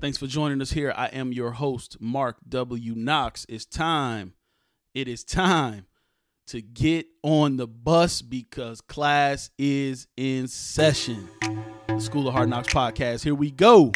[0.00, 0.92] Thanks for joining us here.
[0.94, 2.94] I am your host, Mark W.
[2.94, 3.46] Knox.
[3.48, 4.34] It's time.
[4.92, 5.86] It is time
[6.48, 11.28] to get on the bus because class is in session.
[11.86, 13.22] The School of Hard Knox podcast.
[13.24, 13.92] Here we go.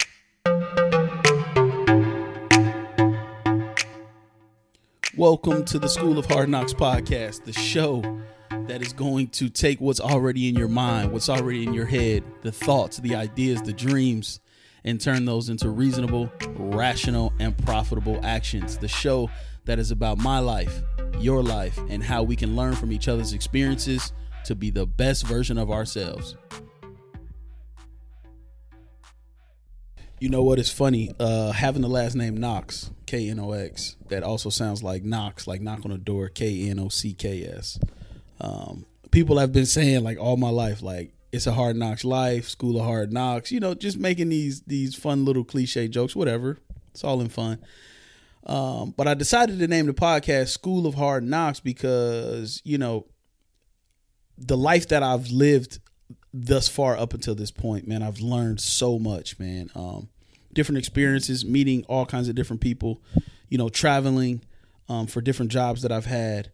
[5.17, 8.21] Welcome to the School of Hard Knox podcast, the show
[8.51, 12.22] that is going to take what's already in your mind, what's already in your head,
[12.42, 14.40] the thoughts, the ideas, the dreams,
[14.85, 18.78] and turn those into reasonable, rational, and profitable actions.
[18.78, 19.30] The show
[19.64, 20.82] that is about my life,
[21.18, 24.12] your life, and how we can learn from each other's experiences
[24.45, 26.37] to be the best version of ourselves.
[30.20, 31.12] You know what is funny?
[31.20, 35.46] Uh, having the last name Knox, K N O X, that also sounds like Knocks,
[35.46, 37.79] like knock on the door, K N O C K S.
[38.40, 42.48] Um, people have been saying like all my life, like it's a hard knocks life,
[42.48, 46.59] school of hard knocks, you know, just making these these fun little cliche jokes, whatever.
[46.91, 47.59] It's all in fun.
[48.46, 53.06] Um, but I decided to name the podcast School of Hard Knox because, you know,
[54.38, 55.80] the life that I've lived
[56.32, 59.71] thus far up until this point, man, I've learned so much, man.
[59.74, 60.09] Um,
[60.52, 63.02] different experiences, meeting all kinds of different people,
[63.49, 64.43] you know, traveling
[64.89, 66.51] um, for different jobs that I've had.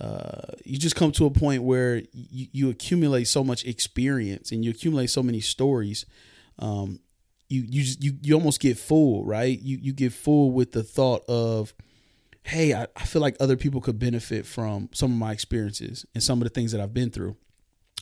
[0.00, 4.64] Uh, you just come to a point where you, you, accumulate so much experience and
[4.64, 6.06] you accumulate so many stories.
[6.58, 7.00] Um,
[7.48, 9.60] you you just, you you almost get full, right?
[9.60, 11.74] You you get full with the thought of,
[12.44, 16.22] hey, I, I feel like other people could benefit from some of my experiences and
[16.22, 17.36] some of the things that I've been through.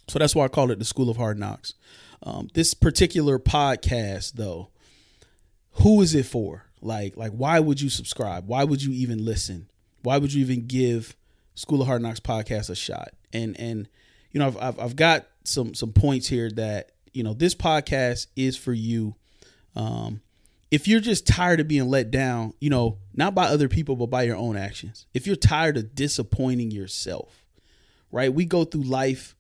[0.06, 1.74] So that's why I call it the School of Hard Knox.
[2.22, 4.70] Um, this particular podcast, though,
[5.72, 6.66] who is it for?
[6.80, 8.46] Like, like, why would you subscribe?
[8.46, 9.68] Why would you even listen?
[10.02, 11.16] Why would you even give
[11.58, 13.10] School of Hard Knox podcast a shot?
[13.32, 13.88] And and
[14.30, 18.28] you know, I've I've, I've got some some points here that you know this podcast
[18.36, 19.16] is for you.
[19.74, 20.20] Um,
[20.70, 24.06] if you're just tired of being let down, you know, not by other people but
[24.06, 25.06] by your own actions.
[25.14, 27.44] If you're tired of disappointing yourself,
[28.12, 28.32] right?
[28.32, 29.34] We go through life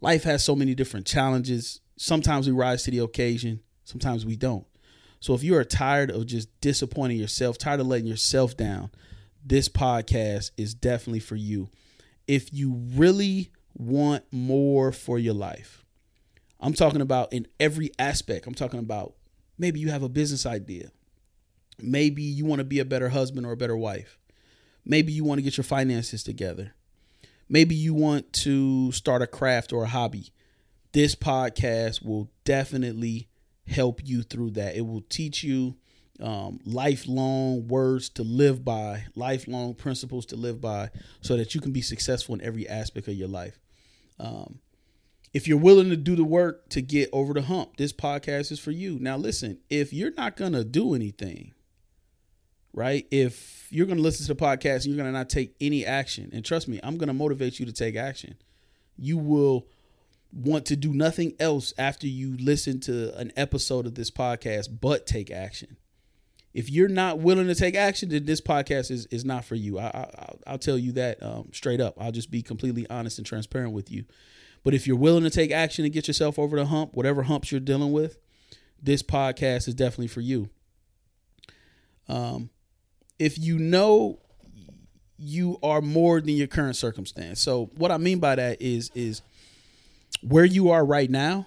[0.00, 1.80] life has so many different challenges.
[1.96, 4.66] Sometimes we rise to the occasion, sometimes we don't.
[5.20, 8.90] So if you are tired of just disappointing yourself, tired of letting yourself down,
[9.44, 11.68] this podcast is definitely for you.
[12.26, 15.84] If you really want more for your life,
[16.60, 18.46] I'm talking about in every aspect.
[18.46, 19.14] I'm talking about
[19.58, 20.90] maybe you have a business idea.
[21.80, 24.18] Maybe you want to be a better husband or a better wife.
[24.84, 26.74] Maybe you want to get your finances together.
[27.48, 30.32] Maybe you want to start a craft or a hobby.
[30.92, 33.28] This podcast will definitely
[33.66, 34.76] help you through that.
[34.76, 35.76] It will teach you
[36.20, 40.90] um, lifelong words to live by, lifelong principles to live by,
[41.20, 43.58] so that you can be successful in every aspect of your life.
[44.18, 44.60] Um,
[45.32, 48.60] if you're willing to do the work to get over the hump, this podcast is
[48.60, 48.98] for you.
[49.00, 51.54] Now, listen, if you're not going to do anything,
[52.74, 53.06] right?
[53.10, 55.86] If you're going to listen to the podcast and you're going to not take any
[55.86, 58.36] action, and trust me, I'm going to motivate you to take action.
[58.96, 59.66] You will
[60.32, 65.06] want to do nothing else after you listen to an episode of this podcast but
[65.06, 65.76] take action.
[66.54, 69.78] If you're not willing to take action, then this podcast is, is not for you.
[69.78, 70.06] I,
[70.46, 71.94] I, will tell you that um, straight up.
[71.98, 74.04] I'll just be completely honest and transparent with you.
[74.62, 77.50] But if you're willing to take action and get yourself over the hump, whatever humps
[77.50, 78.18] you're dealing with,
[78.80, 80.50] this podcast is definitely for you.
[82.08, 82.50] Um,
[83.18, 84.18] if you know
[85.22, 87.40] you are more than your current circumstance.
[87.40, 89.22] So what I mean by that is is
[90.20, 91.46] where you are right now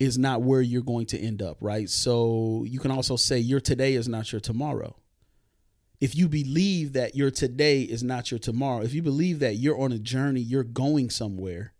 [0.00, 1.88] is not where you're going to end up, right?
[1.88, 4.96] So you can also say your today is not your tomorrow.
[6.00, 9.80] If you believe that your today is not your tomorrow, if you believe that you're
[9.80, 11.72] on a journey, you're going somewhere,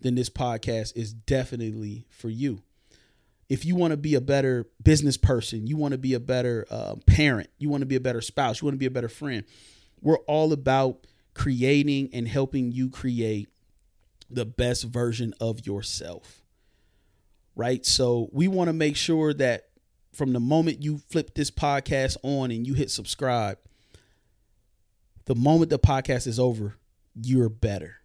[0.00, 2.62] then this podcast is definitely for you
[3.48, 6.66] if you want to be a better business person, you want to be a better
[6.70, 9.08] uh, parent, you want to be a better spouse, you want to be a better
[9.08, 9.44] friend,
[10.00, 13.48] we're all about creating and helping you create
[14.30, 16.43] the best version of yourself.
[17.56, 17.84] Right?
[17.86, 19.68] So we want to make sure that
[20.12, 23.58] from the moment you flip this podcast on and you hit subscribe,
[25.26, 26.76] the moment the podcast is over,
[27.14, 27.96] you're better.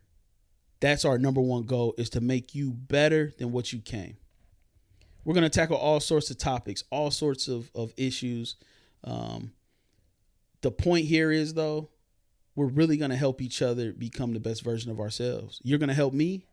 [0.80, 4.18] That's our number one goal is to make you better than what you came.
[5.26, 8.56] We're going to tackle all sorts of topics, all sorts of, of issues.
[9.04, 9.52] Um,
[10.62, 11.90] the point here is, though,
[12.56, 15.60] we're really going to help each other become the best version of ourselves.
[15.64, 16.46] You're going to help me.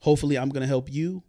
[0.00, 1.22] Hopefully, I'm going to help you.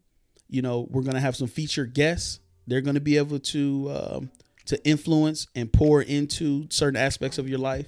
[0.49, 2.39] You know, we're going to have some featured guests.
[2.67, 4.31] They're going to be able to um,
[4.65, 7.87] to influence and pour into certain aspects of your life.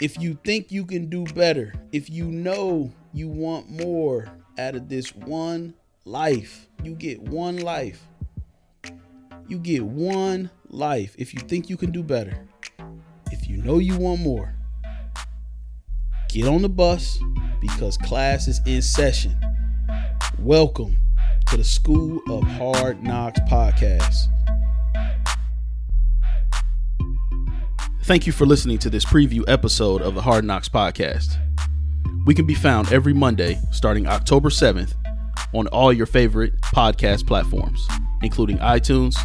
[0.00, 4.26] If you think you can do better, if you know you want more
[4.58, 5.74] out of this one
[6.04, 6.68] life.
[6.82, 8.02] You get one life.
[9.48, 11.14] You get one life.
[11.18, 12.46] If you think you can do better,
[13.30, 14.54] if you know you want more,
[16.28, 17.18] get on the bus
[17.60, 19.36] because class is in session.
[20.46, 20.96] Welcome
[21.48, 24.26] to the School of Hard Knox podcast.
[28.04, 31.36] Thank you for listening to this preview episode of the Hard Knox podcast.
[32.26, 34.94] We can be found every Monday starting October 7th
[35.52, 37.84] on all your favorite podcast platforms,
[38.22, 39.16] including iTunes,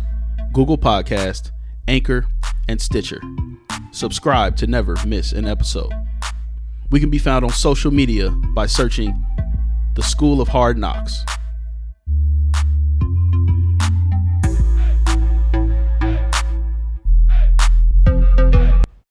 [0.53, 1.51] Google Podcast,
[1.87, 2.25] Anchor,
[2.67, 3.21] and Stitcher.
[3.91, 5.93] Subscribe to never miss an episode.
[6.89, 9.23] We can be found on social media by searching
[9.93, 11.25] The School of Hard Knox.